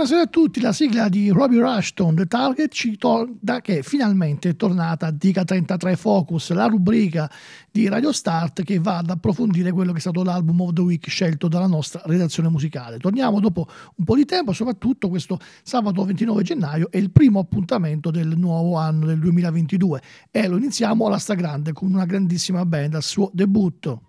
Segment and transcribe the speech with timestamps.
[0.00, 4.56] Buonasera a tutti, la sigla di Robbie Rushton, The Target, ci torna che finalmente è
[4.56, 7.30] tornata Dica 33 Focus, la rubrica
[7.70, 11.06] di Radio Start che va ad approfondire quello che è stato l'album of the week
[11.10, 12.96] scelto dalla nostra redazione musicale.
[12.96, 13.66] Torniamo dopo
[13.96, 18.76] un po' di tempo, soprattutto questo sabato 29 gennaio è il primo appuntamento del nuovo
[18.78, 24.04] anno del 2022 e lo iniziamo alla stragrande con una grandissima band al suo debutto.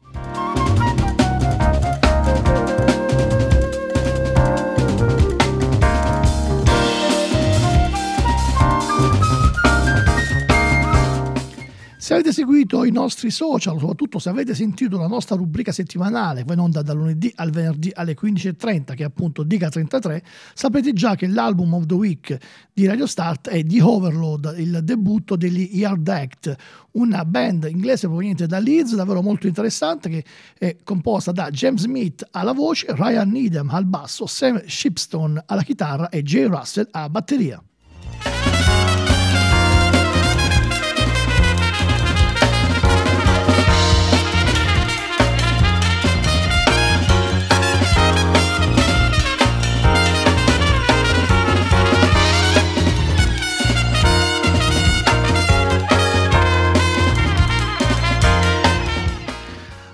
[12.02, 16.56] Se avete seguito i nostri social, soprattutto se avete sentito la nostra rubrica settimanale, poi
[16.56, 20.24] non da, da lunedì al venerdì alle 15.30, che è appunto Diga 33,
[20.56, 22.36] saprete già che l'album of the week
[22.74, 26.56] di Radio Start è The Overload, il debutto degli Yard Act,
[26.94, 30.26] una band inglese proveniente da Leeds, davvero molto interessante, che
[30.58, 36.10] è composta da James Smith alla voce, Ryan Needham al basso, Sam Shipstone alla chitarra
[36.10, 37.64] e Jay Russell a batteria.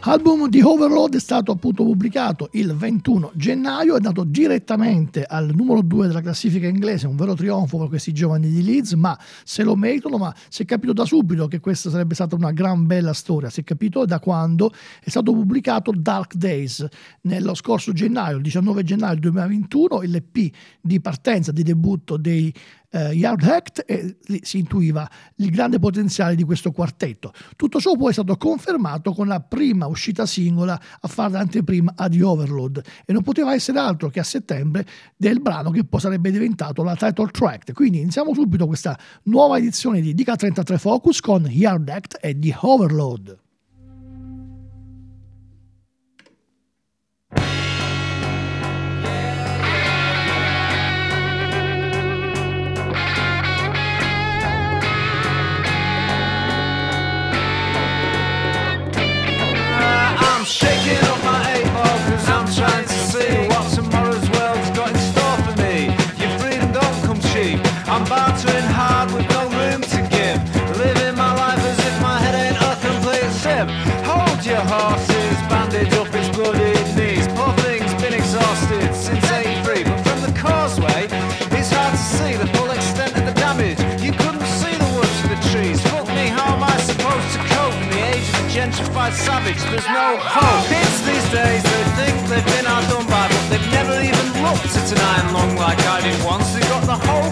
[0.08, 5.82] L'album di Overload è stato appunto pubblicato il 21 gennaio, è andato direttamente al numero
[5.82, 9.76] 2 della classifica inglese, un vero trionfo per questi giovani di Leeds, ma se lo
[9.76, 13.50] meritano, ma si è capito da subito che questa sarebbe stata una gran bella storia,
[13.50, 14.72] si è capito da quando
[15.04, 16.88] è stato pubblicato Dark Days,
[17.24, 22.54] nello scorso gennaio, il 19 gennaio 2021, l'EP di partenza, di debutto dei
[22.90, 27.32] eh, Yard Act e si intuiva il grande potenziale di questo quartetto.
[27.56, 32.24] Tutto ciò poi è stato confermato con la prima uscita singola a fare l'anteprima The
[32.24, 36.84] Overload e non poteva essere altro che a settembre del brano che poi sarebbe diventato
[36.84, 37.74] la title track.
[37.74, 42.38] Quindi iniziamo subito questa nuova edizione di Dica 33 Focus con Yard Act e
[68.72, 70.40] hard with no room to give.
[70.78, 73.68] Living my life as if my head ain't a complete sip.
[74.06, 77.28] Hold your horses, bandage up his blooded knees.
[77.36, 81.08] Poor thing's been exhausted since 83, but from the causeway,
[81.58, 83.80] it's hard to see the full extent of the damage.
[84.02, 85.82] You couldn't see the woods for the trees.
[85.90, 89.62] Fuck me, how am I supposed to cope in the age of the gentrified savage?
[89.72, 90.68] There's no hope.
[90.70, 94.88] Kids these days, they think they've been outdone by, but they've never even looked at
[94.94, 96.54] an iron lung like I did once.
[96.54, 97.32] They've got the whole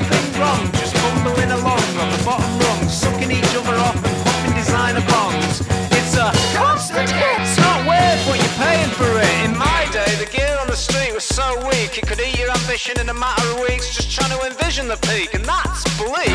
[12.76, 16.28] ambition in a matter of weeks, just trying to envision the peak, and that's bleak.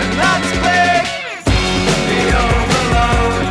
[0.00, 1.04] And that's big.
[2.08, 3.43] The of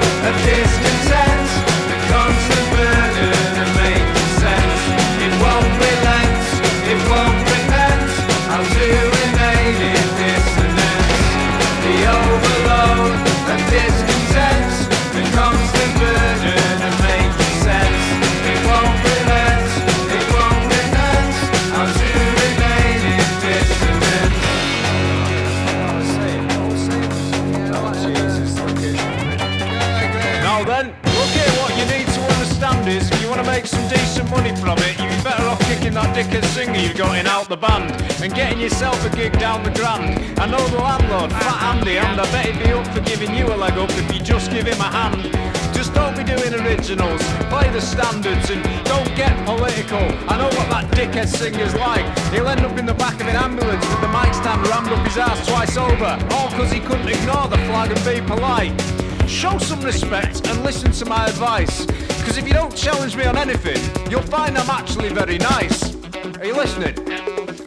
[46.93, 49.99] originals, play the standards and don't get political.
[50.29, 52.05] I know what that dickhead singer's like.
[52.31, 55.05] He'll end up in the back of an ambulance with the mic stand rammed up
[55.05, 58.79] his ass twice over, all because he couldn't ignore the flag and be polite.
[59.27, 61.85] Show some respect and listen to my advice.
[61.85, 65.95] Because if you don't challenge me on anything, you'll find I'm actually very nice.
[66.37, 66.95] Are you listening?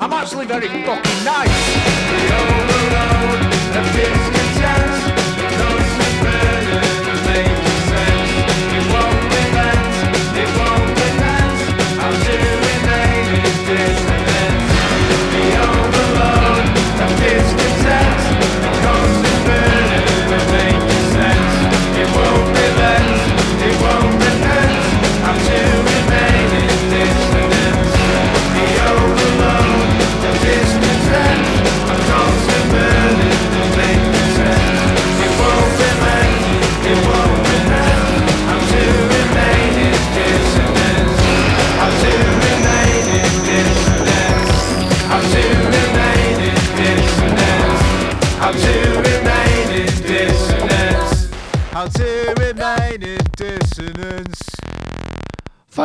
[0.01, 1.57] I'm actually very fucking nice.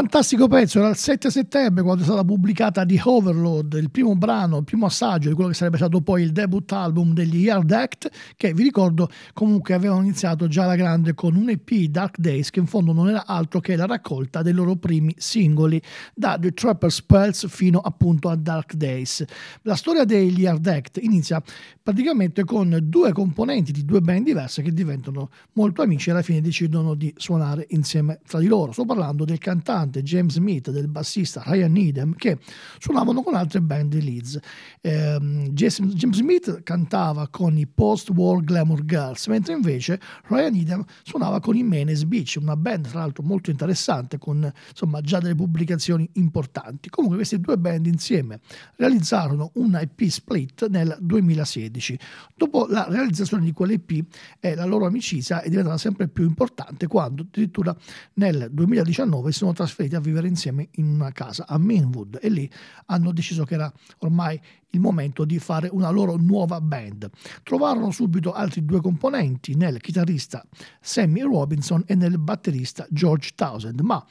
[0.01, 4.57] Fantastico pezzo, era il 7 settembre quando è stata pubblicata The Overload, il primo brano,
[4.57, 8.09] il primo assaggio di quello che sarebbe stato poi il debut album degli Yard Act,
[8.35, 12.57] che vi ricordo comunque avevano iniziato già alla grande con un EP Dark Days che
[12.57, 15.79] in fondo non era altro che la raccolta dei loro primi singoli
[16.15, 19.23] da The Trapper's Pearls fino appunto a Dark Days.
[19.61, 21.43] La storia degli Yard Act inizia
[21.83, 26.41] praticamente con due componenti di due band diverse che diventano molto amici e alla fine
[26.41, 28.71] decidono di suonare insieme tra di loro.
[28.71, 32.39] Sto parlando del cantante cantante James Smith e del bassista Ryan Needham che
[32.79, 34.39] suonavano con altre band di Leeds.
[34.79, 41.55] Eh, James Smith cantava con i post-war glamour girls, mentre invece Ryan Needham suonava con
[41.55, 46.89] i Menace Beach, una band tra l'altro molto interessante con insomma già delle pubblicazioni importanti.
[46.89, 48.39] Comunque queste due band insieme
[48.77, 51.99] realizzarono un EP split nel 2016.
[52.35, 54.05] Dopo la realizzazione di quell'EP
[54.39, 57.75] eh, la loro amicizia è diventata sempre più importante quando addirittura
[58.13, 62.29] nel 2019 si sono trasferiti trasferiti a vivere insieme in una casa a Mainwood e
[62.29, 62.49] lì
[62.87, 64.39] hanno deciso che era ormai
[64.71, 67.09] il momento di fare una loro nuova band.
[67.43, 70.45] Trovarono subito altri due componenti nel chitarrista
[70.79, 74.05] Sammy Robinson e nel batterista George Townsend, ma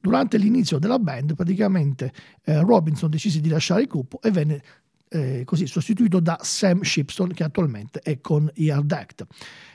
[0.00, 2.12] durante l'inizio della band praticamente
[2.44, 4.62] eh, Robinson decise di lasciare il gruppo e venne
[5.12, 9.26] eh, così sostituito da Sam Shipston che attualmente è con Yard Act.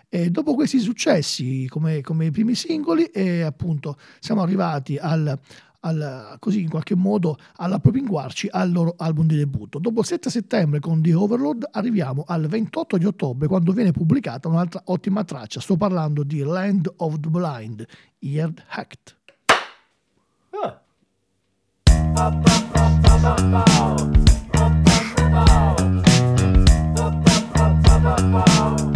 [0.10, 5.38] E dopo questi successi come, come i primi singoli, e appunto siamo arrivati al,
[5.82, 9.80] al, così in qualche modo all'appropinguarci al loro album di debutto.
[9.80, 14.48] Dopo il 7 settembre con The Overload arriviamo al 28 di ottobre quando viene pubblicata
[14.48, 15.60] un'altra ottima traccia.
[15.60, 17.86] Sto parlando di Land of the Blind,
[18.20, 19.16] Eared Hacked.
[20.64, 20.82] Ah.
[28.06, 28.95] Kill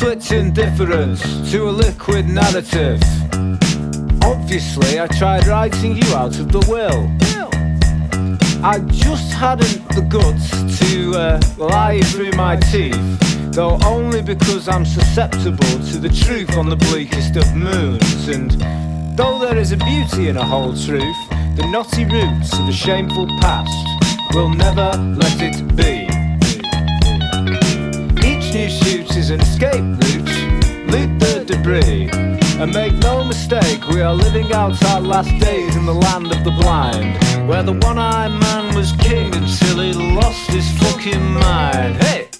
[0.00, 1.20] switch indifference
[1.50, 3.02] to a liquid narrative.
[4.24, 7.04] Obviously, I tried writing you out of the will.
[8.64, 10.48] I just hadn't the guts
[10.88, 12.96] to uh, lie through my teeth,
[13.52, 18.28] though only because I'm susceptible to the truth on the bleakest of moons.
[18.28, 18.52] And
[19.18, 21.20] though there is a beauty in a whole truth,
[21.56, 26.08] the knotty roots of a shameful past will never let it be.
[28.26, 32.08] Each new shoot is an escape route, loot the debris.
[32.58, 36.42] And make no mistake, we are living out our last days in the land of
[36.42, 41.96] the blind, where the one-eyed man was king until he lost his fucking mind.
[42.02, 42.30] Hey!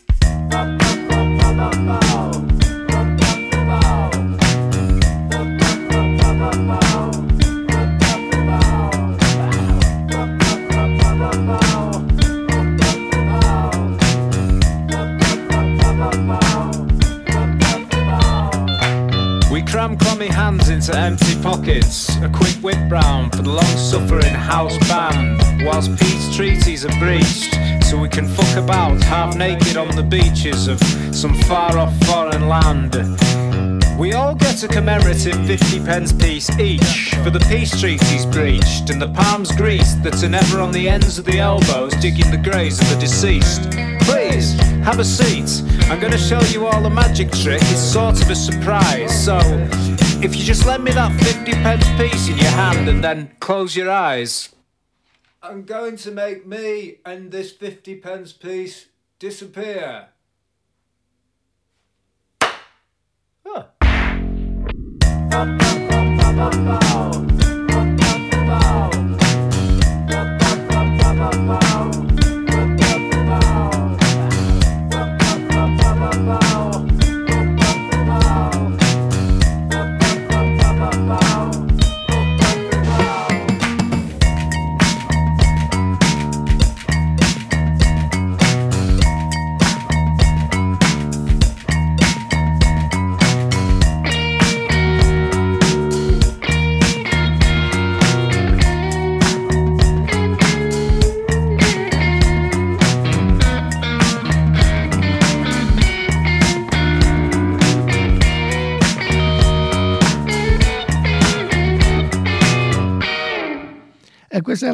[21.61, 22.17] Pockets.
[22.17, 25.65] A quick whip round for the long suffering house band.
[25.65, 30.69] Whilst peace treaties are breached, so we can fuck about half naked on the beaches
[30.69, 30.81] of
[31.15, 32.95] some far off foreign land.
[33.99, 39.03] We all get a commemorative 50 pence piece each for the peace treaties breached and
[39.03, 42.81] the palms greased that are never on the ends of the elbows digging the graves
[42.81, 43.71] of the deceased.
[44.09, 45.63] Please, have a seat.
[45.91, 47.61] I'm gonna show you all a magic trick.
[47.65, 49.13] It's sort of a surprise.
[49.25, 49.39] So,
[50.23, 53.75] if you just lend me that 50 pence piece in your hand and then close
[53.75, 54.51] your eyes.
[55.43, 58.87] I'm going to make me and this 50 pence piece
[59.19, 60.09] disappear.
[63.47, 63.65] Huh.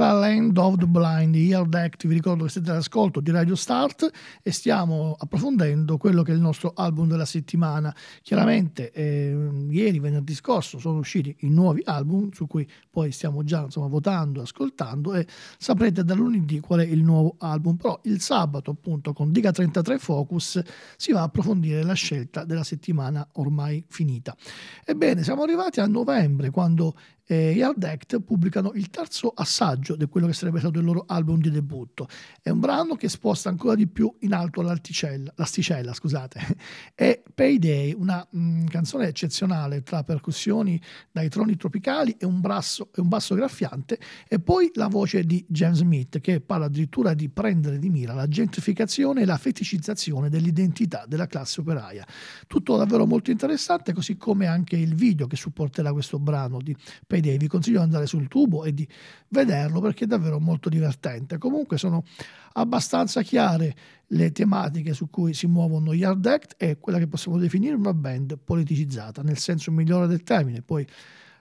[0.06, 2.06] Era Land of the Blind Yard Act.
[2.06, 4.08] Vi ricordo che siete all'ascolto di Radio Start
[4.40, 7.92] e stiamo approfondendo quello che è il nostro album della settimana.
[8.22, 13.62] Chiaramente, eh, ieri, venerdì scorso, sono usciti i nuovi album su cui poi stiamo già
[13.62, 15.26] insomma, votando, ascoltando e
[15.58, 17.74] saprete da lunedì qual è il nuovo album.
[17.74, 20.62] Però il sabato, appunto, con Diga 33 Focus
[20.96, 24.36] si va a approfondire la scelta della settimana ormai finita.
[24.84, 26.94] Ebbene, siamo arrivati a novembre quando
[27.26, 31.40] eh, Yard Act pubblicano il terzo assaggio di quello che sarebbe stato il loro album
[31.40, 32.08] di debutto.
[32.40, 36.56] È un brano che sposta ancora di più in alto l'asticella, scusate.
[36.94, 40.80] È Payday, una mh, mm, canzone eccezionale tra percussioni
[41.10, 45.44] dai troni tropicali e un, brasso, e un basso graffiante, e poi la voce di
[45.48, 51.04] James Smith che parla addirittura di prendere di mira la gentrificazione e la feticizzazione dell'identità
[51.06, 52.06] della classe operaia.
[52.46, 56.74] Tutto davvero molto interessante, così come anche il video che supporterà questo brano di
[57.06, 58.86] Payday Payday, vi consiglio di andare sul tubo e di
[59.28, 61.38] vederlo perché è davvero molto divertente.
[61.38, 62.04] Comunque sono
[62.52, 63.74] abbastanza chiare
[64.08, 67.94] le tematiche su cui si muovono gli Hard Act e quella che possiamo definire una
[67.94, 70.60] band politicizzata, nel senso migliore del termine.
[70.60, 70.86] Poi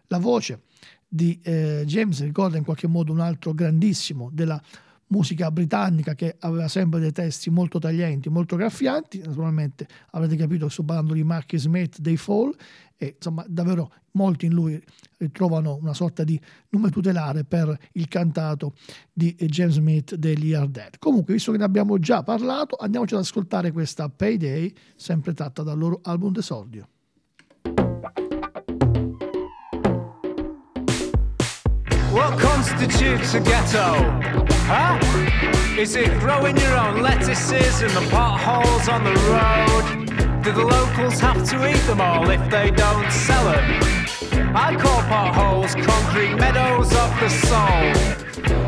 [0.08, 0.62] la voce
[1.08, 4.62] di eh, James ricorda in qualche modo un altro grandissimo della
[5.08, 9.20] musica britannica che aveva sempre dei testi molto taglienti, molto graffianti.
[9.20, 12.55] Naturalmente avrete capito che sto parlando di Marky Smith dei Fall
[12.98, 14.82] e insomma davvero molti in lui
[15.17, 18.74] ritrovano una sorta di nome tutelare per il cantato
[19.12, 20.98] di James Smith degli Are Dead.
[21.00, 25.77] Comunque, visto che ne abbiamo già parlato, andiamoci ad ascoltare questa Payday, sempre tratta dal
[25.77, 26.88] loro album d'esordio.
[32.12, 34.45] What constitutes a ghetto?
[34.67, 34.98] Huh?
[35.77, 40.41] Is it growing your own lettuces in the potholes on the road?
[40.41, 44.04] Do the locals have to eat them all if they don't sell them?
[44.57, 47.91] I call potholes concrete meadows of the soul.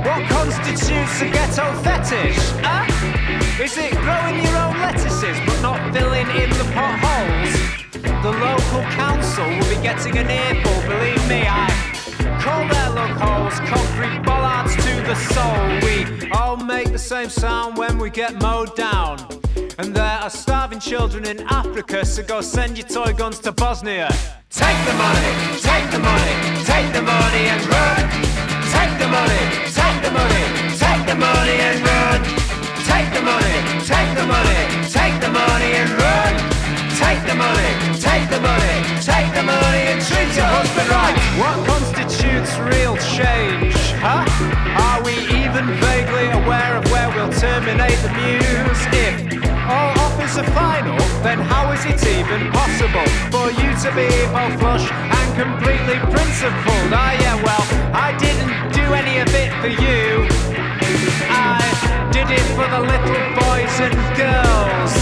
[0.03, 2.35] What constitutes a ghetto fetish?
[2.59, 3.63] Huh?
[3.63, 7.53] Is it growing your own lettuces but not filling in the potholes?
[8.21, 11.71] The local council will be getting an earful, believe me, I
[12.41, 13.17] call their look
[13.65, 15.67] concrete bollards to the soul.
[15.87, 19.17] We all make the same sound when we get mowed down.
[19.79, 24.09] And there are starving children in Africa, so go send your toy guns to Bosnia.
[24.49, 25.31] Take the money,
[25.61, 28.01] take the money, take the money and run.
[28.73, 30.45] Take the money, take the money,
[30.81, 32.19] take the money and run.
[32.89, 36.33] Take the money, take the money, take the money and run.
[36.97, 37.69] Take the money,
[38.01, 41.13] take the money, take the money and treat your husband right.
[41.37, 43.77] What constitutes real change?
[44.01, 44.25] Huh?
[44.73, 48.81] Are we even vaguely aware of where we'll terminate the muse?
[48.89, 54.07] If all offers are final, then how is it even possible for you to be
[54.31, 56.89] both flush and completely principled?
[56.95, 60.27] Ah, yeah, well, I didn't do any of it for you.
[61.27, 61.59] I
[62.11, 64.93] did it for the little boys and girls.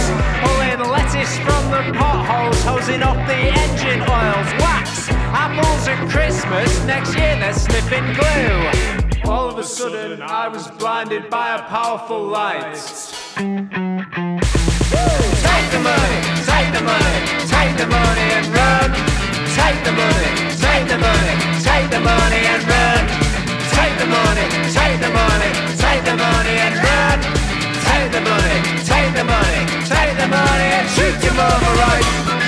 [0.41, 6.69] Pulling lettuce from the potholes, hosing off the engine oils, wax, apples at Christmas.
[6.85, 9.29] Next year they're sniffing glue.
[9.29, 13.84] All of a sudden, I was blinded by a powerful light.
[15.47, 16.19] Take the money,
[16.49, 18.89] take the money, take the money and run.
[19.57, 20.31] Take the money,
[20.65, 21.33] take the money,
[21.67, 23.03] take the money and run.
[23.75, 24.45] Take the money,
[24.77, 25.49] take the money,
[25.83, 27.17] take the money and run.
[27.87, 28.57] Take the money,
[28.91, 29.61] take the money,
[29.93, 32.44] take the money and shoot your mama right.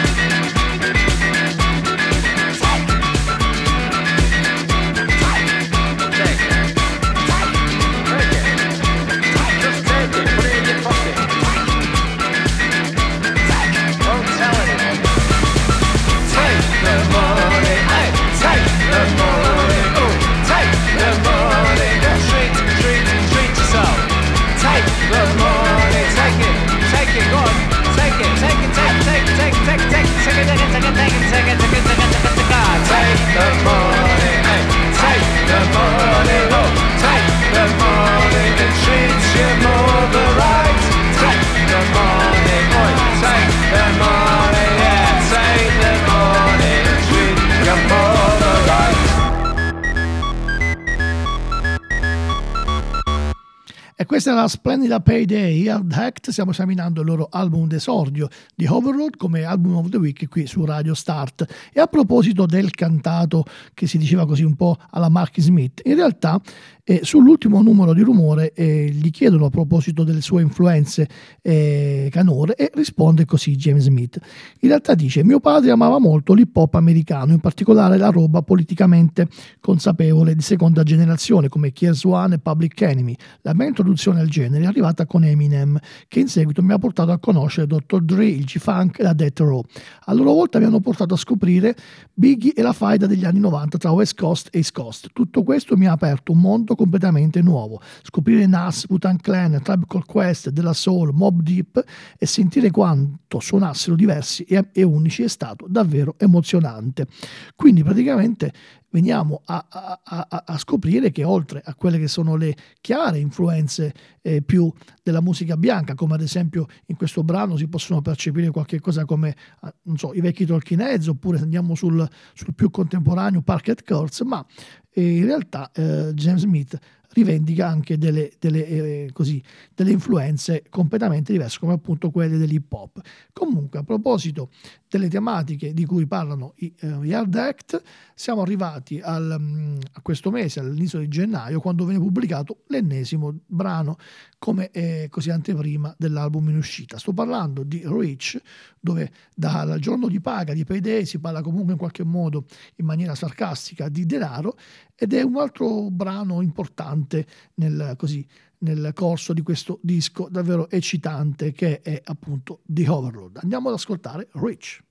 [54.28, 59.16] Questa è la splendida Payday Hard Act, stiamo esaminando il loro album d'esordio di Overload
[59.16, 61.46] come album of the week qui su Radio Start.
[61.72, 65.96] E a proposito del cantato che si diceva così un po' alla Marky Smith, in
[65.96, 66.42] realtà
[66.90, 71.06] eh, sull'ultimo numero di rumore eh, gli chiedono a proposito delle sue influenze
[71.42, 74.18] eh, canore e risponde così James Smith.
[74.62, 79.28] In realtà dice: Mio padre amava molto l'hip hop americano, in particolare la roba politicamente
[79.60, 83.16] consapevole di seconda generazione come Kears One e Public Enemy.
[83.42, 87.12] La mia introduzione al genere è arrivata con Eminem, che in seguito mi ha portato
[87.12, 88.02] a conoscere Dr.
[88.02, 89.64] Dre, il G-Funk e la Death Row.
[90.06, 91.76] A loro volta mi hanno portato a scoprire
[92.14, 95.10] Biggie e la faida degli anni 90 tra West Coast e East Coast.
[95.14, 97.82] Tutto questo mi ha aperto un mondo completamente nuovo.
[98.02, 101.84] Scoprire Nas, Butan Clan, Tribe Called Quest, Della Soul, Mob Deep
[102.18, 107.08] e sentire quanto suonassero diversi e, e unici è stato davvero emozionante.
[107.56, 108.54] Quindi praticamente
[108.98, 113.94] veniamo a, a, a, a, scoprire che oltre a quelle che sono le chiare influenze
[114.24, 114.74] eh, più
[115.04, 119.36] della musica bianca, come ad esempio in questo brano si possono percepire qualche cosa come
[119.60, 124.44] ah, so, i vecchi Talking Heads, oppure andiamo sul, sul più contemporaneo Parket Courts, ma
[124.90, 129.42] eh, in realtà eh, James Smith rivendica anche delle, delle, eh, così,
[129.74, 133.00] delle, influenze completamente diverse, come appunto quelle dell'hip hop.
[133.34, 134.50] Comunque, a proposito
[134.90, 137.82] delle tematiche di cui parlano i uh, Yard Act,
[138.16, 143.98] siamo arrivati al, um, a questo mese, all'inizio di gennaio, quando viene pubblicato l'ennesimo brano
[144.40, 146.98] come eh, così anteprima dell'album in uscita.
[146.98, 148.40] Sto parlando di Rich,
[148.80, 153.16] dove dal giorno di paga, di payday, si parla comunque in qualche modo in maniera
[153.16, 154.58] sarcastica di denaro
[154.96, 157.26] ed è un altro brano importante
[157.56, 158.26] nel, così,
[158.60, 163.40] nel corso di questo disco davvero eccitante che è appunto The Overload.
[163.42, 164.82] Andiamo ad ascoltare Rich.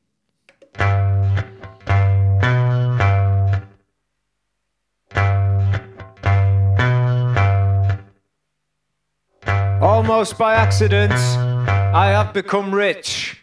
[9.80, 13.42] Almost by accident, I have become rich.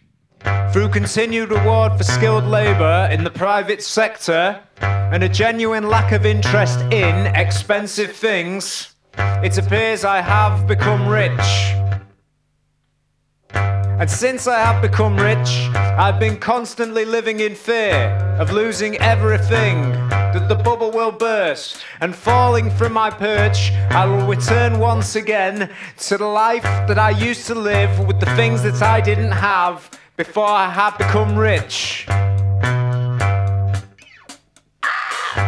[0.72, 6.26] Through continued reward for skilled labour in the private sector and a genuine lack of
[6.26, 11.74] interest in expensive things, it appears I have become rich.
[13.54, 18.08] And since I have become rich, I've been constantly living in fear
[18.40, 24.28] of losing everything, that the bubble will burst, and falling from my perch, I will
[24.28, 28.82] return once again to the life that I used to live with the things that
[28.82, 32.06] I didn't have before I had become rich.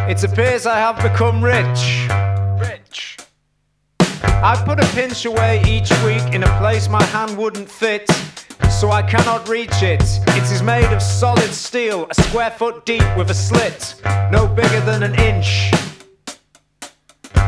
[0.08, 2.05] It appears I have become rich.
[4.46, 8.08] I put a pinch away each week in a place my hand wouldn't fit,
[8.70, 10.04] so I cannot reach it.
[10.38, 14.80] It is made of solid steel, a square foot deep with a slit, no bigger
[14.82, 15.72] than an inch.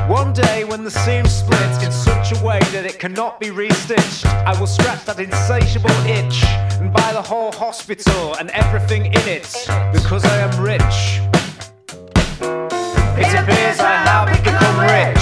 [0.08, 4.26] One day, when the seam splits in such a way that it cannot be restitched,
[4.44, 6.42] I will scratch that insatiable itch
[6.80, 9.46] and buy the whole hospital and everything in it
[9.92, 11.20] because I am rich.
[13.22, 15.17] It appears I have become rich.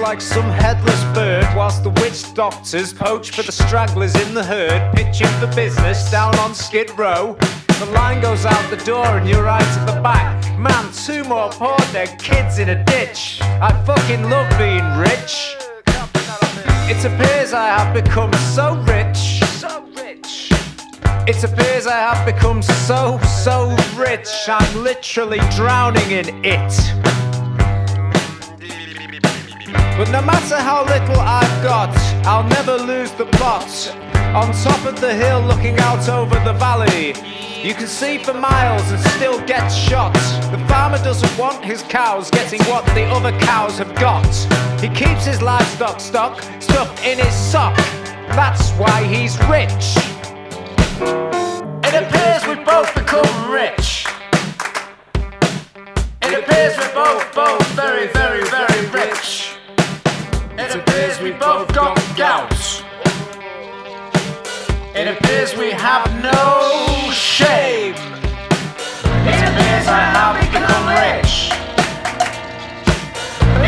[0.00, 4.94] Like some headless bird whilst the witch doctors poach for the stragglers in the herd,
[4.94, 7.36] pitching for business down on Skid Row.
[7.78, 10.58] The line goes out the door and you're right at the back.
[10.58, 13.40] Man, two more poor dead kids in a ditch.
[13.42, 15.56] I fucking love being rich.
[16.88, 19.40] It appears I have become so rich.
[19.58, 20.52] So rich.
[21.28, 24.30] It appears I have become so, so rich.
[24.48, 27.27] I'm literally drowning in it.
[29.98, 31.92] But no matter how little I've got,
[32.24, 33.66] I'll never lose the plot.
[34.32, 37.08] On top of the hill, looking out over the valley,
[37.66, 40.14] you can see for miles and still get shot.
[40.52, 44.24] The farmer doesn't want his cows getting what the other cows have got.
[44.80, 47.76] He keeps his livestock stock stuffed in his sock.
[48.38, 49.96] That's why he's rich.
[51.82, 54.06] It appears we both become rich.
[56.22, 59.57] It appears we're both, both very, very, very rich.
[60.60, 62.52] It appears we both got gout.
[64.92, 67.94] It appears we have no shame.
[69.22, 71.54] It appears I have become rich.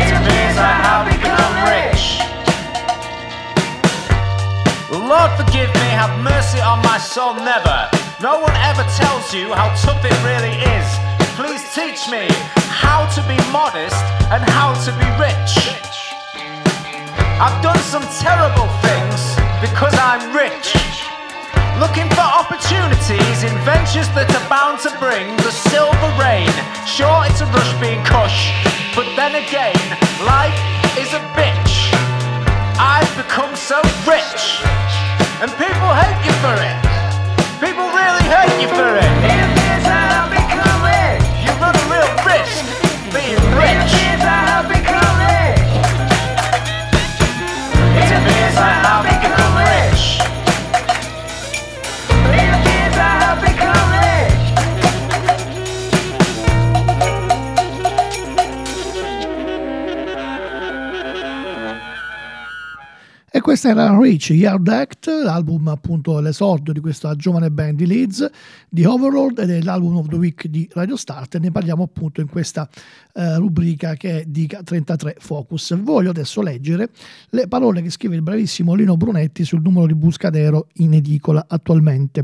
[0.03, 2.19] It appears I have become rich.
[4.91, 7.89] Lord forgive me, have mercy on my soul, never.
[8.21, 10.87] No one ever tells you how tough it really is.
[11.39, 12.27] Please teach me
[12.67, 13.95] how to be modest
[14.27, 15.90] and how to be rich.
[17.41, 19.33] I've done some terrible things
[19.65, 20.77] because I'm rich.
[21.81, 26.53] Looking for opportunities in ventures that are bound to bring the silver rain.
[26.85, 28.53] Sure, it's a rush being cush,
[28.93, 29.73] but then again,
[30.21, 30.53] life
[31.01, 31.89] is a bitch.
[32.77, 34.61] I've become so rich,
[35.41, 36.77] and people hate you for it.
[37.57, 39.11] People really hate you for it.
[39.25, 41.25] It appears that I've become rich.
[41.41, 42.69] You run a real risk
[43.09, 43.80] being rich.
[63.41, 68.29] E questa era Rich Yard Act, l'album appunto l'esordio di questa giovane band di Leeds,
[68.69, 72.21] di Overlord ed è l'album of the week di Radio Start e ne parliamo appunto
[72.21, 72.69] in questa
[73.13, 75.75] eh, rubrica che è di 33 Focus.
[75.81, 76.89] Voglio adesso leggere
[77.29, 82.23] le parole che scrive il bravissimo Lino Brunetti sul numero di Buscadero in edicola attualmente.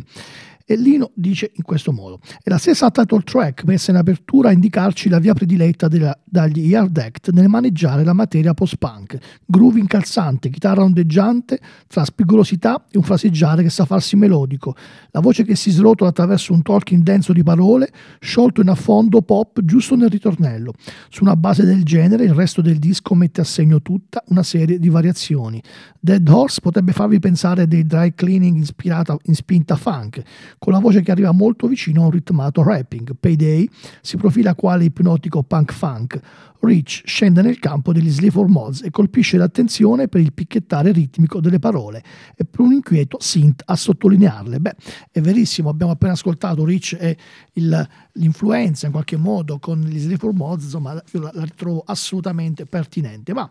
[0.70, 4.52] E Lino dice in questo modo: È la stessa title track messa in apertura a
[4.52, 9.18] indicarci la via prediletta della- dagli Yard Act nel maneggiare la materia post-punk.
[9.46, 14.76] Groove incalzante, chitarra ondeggiante, tra spigolosità e un fraseggiare che sa farsi melodico.
[15.12, 19.64] La voce che si srotola attraverso un talking denso di parole, sciolto in affondo pop
[19.64, 20.74] giusto nel ritornello.
[21.08, 24.80] Su una base del genere, il resto del disco mette a segno tutta una serie
[24.80, 25.64] di variazioni.
[25.98, 30.22] Dead Horse potrebbe farvi pensare dei dry cleaning ispirata in spinta funk,
[30.58, 33.16] con la voce che arriva molto vicino a un ritmato rapping.
[33.20, 33.70] Payday
[34.02, 36.20] si profila quale ipnotico punk funk.
[36.60, 41.60] Rich scende nel campo degli Sleaford Mods e colpisce l'attenzione per il picchettare ritmico delle
[41.60, 42.04] parole
[42.36, 44.60] e per un inquieto synth a sottolinearle.
[44.60, 44.76] Beh,
[45.12, 47.16] è verissimo, abbiamo appena ascoltato Rich e
[47.54, 52.66] il- l'influenza in qualche modo con gli Sleaford Mods, insomma, io la, la ritrovo assolutamente
[52.66, 53.34] pertinente.
[53.34, 53.50] Ma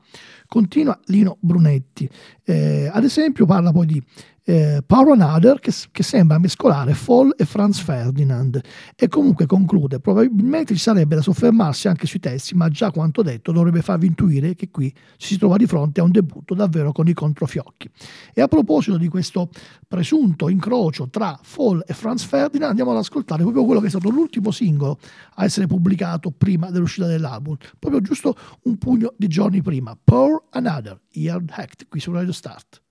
[0.48, 2.10] continua Lino Brunetti.
[2.44, 4.02] Eh, ad esempio parla poi di
[4.48, 8.60] eh, Power Another che, che sembra mescolare Fall e Franz Ferdinand.
[8.94, 13.50] E comunque conclude probabilmente ci sarebbe da soffermarsi anche sui testi ma già quanto detto
[13.50, 17.08] dovrebbe farvi intuire che qui ci si trova di fronte a un debutto davvero con
[17.08, 17.90] i controfiocchi.
[18.32, 19.50] E a proposito di questo
[19.86, 24.10] presunto incrocio tra Fall e Franz Ferdinand andiamo ad ascoltare proprio quello che è stato
[24.10, 24.98] l'ultimo singolo
[25.34, 31.00] a essere pubblicato prima dell'uscita dell'album proprio giusto un pugno di giorni prima Pour Another
[31.12, 32.84] Yard Act qui su Radio Start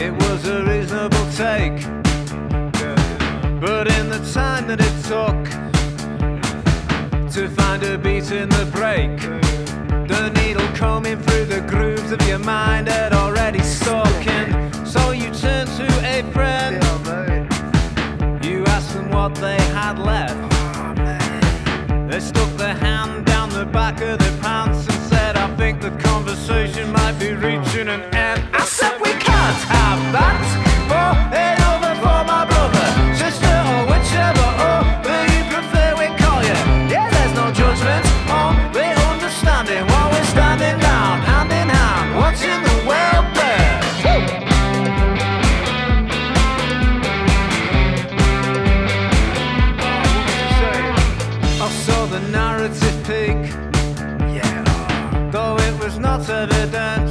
[0.00, 1.82] It was a reasonable take.
[3.60, 5.44] But in the time that it took
[7.32, 9.18] to find a beat in the break,
[10.06, 14.06] the needle combing through the grooves of your mind had already stuck.
[14.28, 16.80] And so you turned to a friend.
[18.44, 20.38] You asked them what they had left.
[22.08, 25.90] They stuck their hand down the back of their pants and said, I think the
[25.90, 28.47] conversation might be reaching an end.
[55.88, 57.08] Was not evident.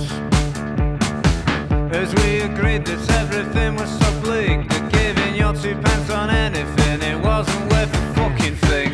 [1.92, 7.02] As we agreed that everything was so bleak that giving your two pence on anything
[7.02, 8.87] it wasn't worth a fucking thing.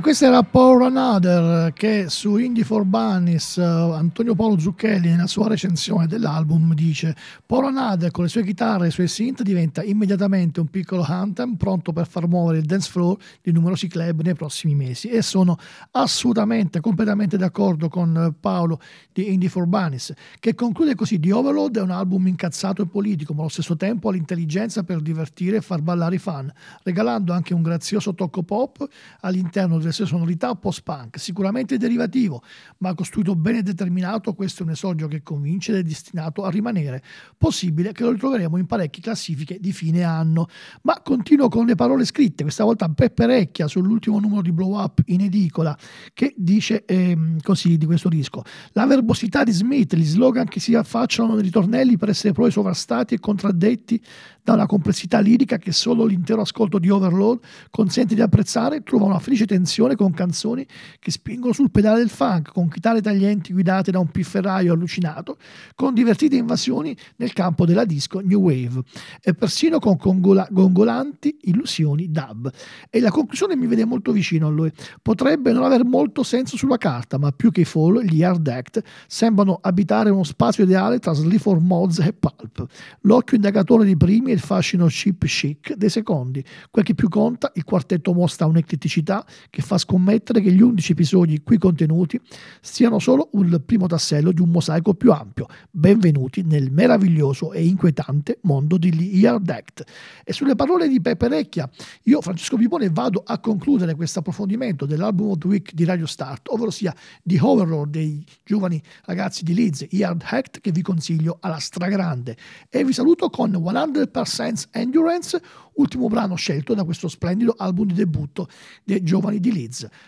[0.00, 5.48] Questo era Paul Another che su Indie for Bunnies uh, Antonio Paolo Zucchelli nella sua
[5.48, 10.60] recensione dell'album dice Paul Another con le sue chitarre e i suoi synth diventa immediatamente
[10.60, 14.74] un piccolo anthem pronto per far muovere il dance floor di numerosi club nei prossimi
[14.74, 15.08] mesi.
[15.08, 15.56] E sono
[15.92, 18.78] assolutamente completamente d'accordo con Paolo
[19.12, 23.32] di Indie for Bunnies che conclude così The Overload è un album incazzato e politico
[23.32, 27.54] ma allo stesso tempo ha l'intelligenza per divertire e far ballare i fan regalando anche
[27.54, 28.86] un grazioso tocco pop
[29.20, 32.42] all'interno delle sue sonorità post-punk, sicuramente derivativo,
[32.78, 37.02] ma costruito bene determinato, questo è un esordio che convince ed è destinato a rimanere.
[37.38, 40.48] Possibile che lo ritroveremo in parecchie classifiche di fine anno.
[40.82, 45.20] Ma continuo con le parole scritte, questa volta Pepperecchia sull'ultimo numero di Blow Up in
[45.20, 45.76] edicola,
[46.12, 48.42] che dice ehm, così di questo disco.
[48.72, 53.14] La verbosità di Smith, gli slogan che si affacciano nei ritornelli per essere poi sovrastati
[53.14, 54.02] e contraddetti
[54.42, 59.18] da una complessità lirica che solo l'intero ascolto di Overload consente di apprezzare, trova una
[59.18, 60.66] felice tensione con canzoni
[60.98, 65.36] che spingono sul pedale del funk, con chitarre taglienti guidate da un pifferraio allucinato,
[65.74, 68.82] con divertite invasioni nel campo della disco New Wave
[69.20, 72.50] e persino con congola- gongolanti illusioni dub.
[72.90, 74.72] E la conclusione mi vede molto vicino a lui.
[75.02, 78.82] Potrebbe non aver molto senso sulla carta, ma più che i Fall, gli Hard Act
[79.06, 82.66] sembrano abitare uno spazio ideale tra Sleaford Mods e Pulp.
[83.02, 86.44] L'occhio indagatore dei primi il fascino chip chic dei secondi.
[86.70, 91.42] Quel che più conta, il quartetto mostra un'ecletticità che fa scommettere che gli 11 episodi
[91.42, 92.20] qui contenuti
[92.60, 95.48] siano solo il primo tassello di un mosaico più ampio.
[95.72, 99.84] Benvenuti nel meraviglioso e inquietante mondo di Yard Act.
[100.24, 101.68] E sulle parole di Pepe Recchia,
[102.04, 106.48] io, Francesco Pipone, vado a concludere questo approfondimento dell'album of the week di Radio Start,
[106.48, 111.58] ovvero sia di Overlord dei giovani ragazzi di Leeds, Yard Act, che vi consiglio alla
[111.58, 112.36] stragrande.
[112.70, 115.42] E vi saluto con 100% Sense Endurance,
[115.74, 118.48] ultimo brano scelto da questo splendido album di debutto
[118.84, 119.54] dei giovani di Leeds.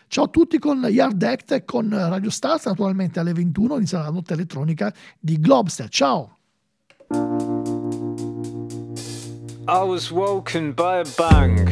[0.09, 4.11] Ciao a tutti con Yard Act e con Radio Stars, naturalmente alle 21 inizierà la
[4.11, 5.89] notte elettronica di Globster.
[5.89, 6.37] Ciao!
[9.67, 11.69] I was woken by a bang.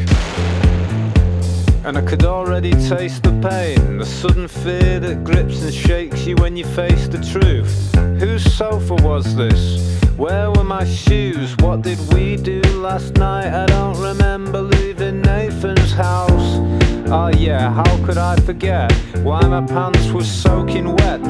[1.85, 6.35] And I could already taste the pain, the sudden fear that grips and shakes you
[6.37, 7.95] when you face the truth.
[8.19, 10.01] Whose sofa was this?
[10.17, 11.55] Where were my shoes?
[11.59, 13.53] What did we do last night?
[13.53, 16.26] I don't remember leaving Nathan's house.
[17.09, 18.93] Oh yeah, how could I forget
[19.23, 21.21] why my pants were soaking wet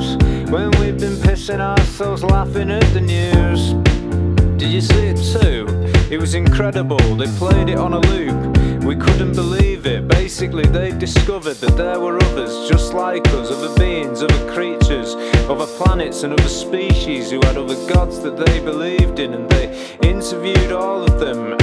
[0.50, 3.74] when we'd been pissing ourselves laughing at the news?
[4.58, 5.66] Did you see it too?
[6.10, 6.98] It was incredible.
[7.16, 8.84] They played it on a loop.
[8.84, 10.08] We couldn't believe it.
[10.08, 15.14] Basically, they discovered that there were others just like us, other beings, other creatures,
[15.50, 19.34] other planets, and other species who had other gods that they believed in.
[19.34, 21.56] And they interviewed all of them,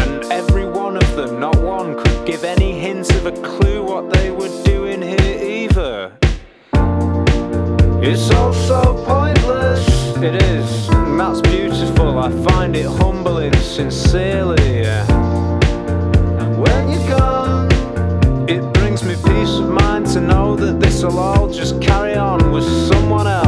[1.15, 5.39] them, not one, could give any hint of a clue what they were doing here
[5.43, 6.11] either.
[8.01, 9.87] It's all so pointless.
[10.17, 12.17] It is, and that's beautiful.
[12.17, 14.85] I find it humbling, sincerely.
[14.85, 17.69] And when you're gone,
[18.49, 22.63] it brings me peace of mind to know that this'll all just carry on with
[22.63, 23.42] someone else.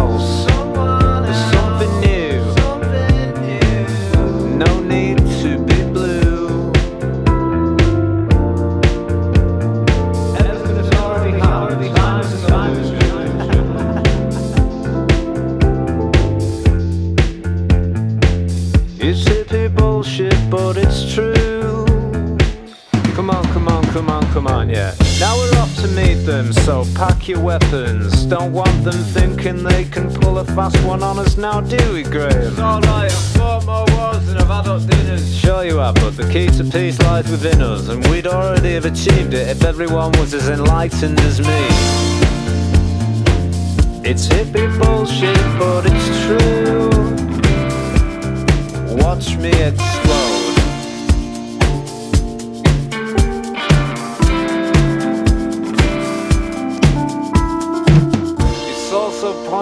[24.35, 24.93] Come on, yeah.
[25.17, 28.25] Now we're off to meet them, so pack your weapons.
[28.25, 32.03] Don't want them thinking they can pull a fast one on us now, do we,
[32.03, 32.51] Graham?
[32.51, 35.33] It's alright, I've fought more wars than I've had up dinners.
[35.39, 38.83] Sure you have, but the key to peace lies within us, and we'd already have
[38.83, 41.67] achieved it if everyone was as enlightened as me.
[44.03, 46.89] It's hippie bullshit, but it's true.
[49.01, 50.34] Watch me explode.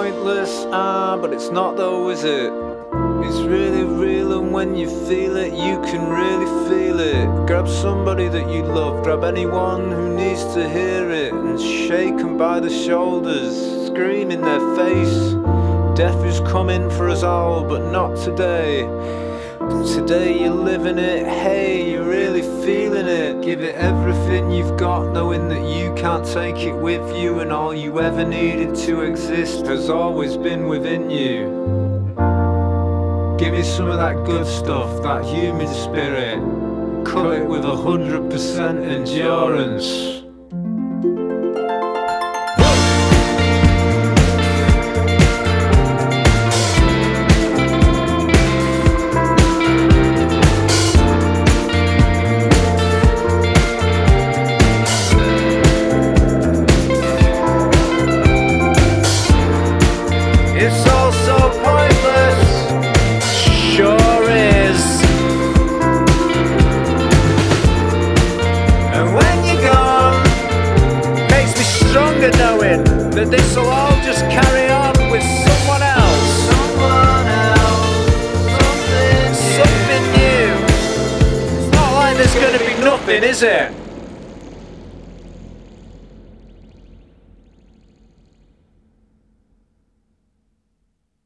[0.03, 2.51] Pointless, ah, but it's not though, is it?
[3.23, 7.47] It's really real, and when you feel it, you can really feel it.
[7.47, 12.37] Grab somebody that you love, grab anyone who needs to hear it, and shake 'em
[12.37, 13.55] by the shoulders,
[13.87, 15.35] scream in their face.
[15.95, 18.85] Death is coming for us all, but not today.
[19.81, 23.41] Today you're living it, hey, you're really feeling it.
[23.41, 27.73] Give it everything you've got, knowing that you can't take it with you, and all
[27.73, 31.49] you ever needed to exist has always been within you.
[33.37, 36.39] Give me some of that good stuff, that human spirit.
[37.05, 40.22] Cut it with a hundred percent endurance.